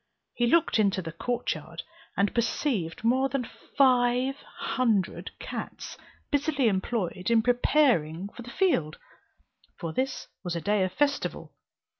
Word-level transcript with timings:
He 0.33 0.47
looked 0.47 0.79
into 0.79 1.03
the 1.03 1.11
court 1.11 1.53
yard, 1.53 1.83
and 2.17 2.33
perceived 2.33 3.03
more 3.03 3.29
than 3.29 3.47
five 3.77 4.35
hundred 4.57 5.29
cats, 5.37 5.95
busily 6.31 6.67
employed 6.67 7.29
in 7.29 7.43
preparing 7.43 8.27
for 8.29 8.41
the 8.41 8.49
field, 8.49 8.97
for 9.77 9.93
this 9.93 10.27
was 10.43 10.55
a 10.55 10.59
day 10.61 10.81
of 10.83 10.91
festival. 10.91 11.53